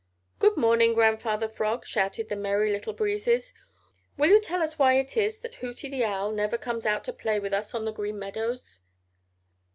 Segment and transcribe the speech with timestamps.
[0.39, 3.53] "Good morning, Grandfather Frog," shouted the Merry Little Breezes.
[4.17, 7.13] "Will you tell us why it is that Hooty the Owl never comes out to
[7.13, 8.79] play with us on the Green Meadows?"